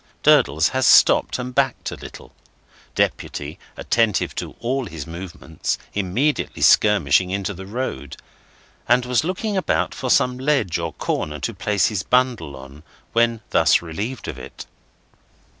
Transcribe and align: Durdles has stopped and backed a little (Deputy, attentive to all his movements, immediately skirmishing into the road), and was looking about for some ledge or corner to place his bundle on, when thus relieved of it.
Durdles 0.23 0.69
has 0.69 0.87
stopped 0.87 1.37
and 1.37 1.53
backed 1.53 1.91
a 1.91 1.95
little 1.95 2.31
(Deputy, 2.95 3.59
attentive 3.77 4.33
to 4.33 4.53
all 4.59 4.87
his 4.87 5.05
movements, 5.05 5.77
immediately 5.93 6.63
skirmishing 6.63 7.29
into 7.29 7.53
the 7.53 7.67
road), 7.67 8.17
and 8.89 9.05
was 9.05 9.23
looking 9.23 9.55
about 9.55 9.93
for 9.93 10.09
some 10.09 10.39
ledge 10.39 10.79
or 10.79 10.93
corner 10.93 11.37
to 11.41 11.53
place 11.53 11.85
his 11.89 12.01
bundle 12.01 12.55
on, 12.55 12.81
when 13.13 13.41
thus 13.51 13.83
relieved 13.83 14.27
of 14.27 14.39
it. 14.39 14.65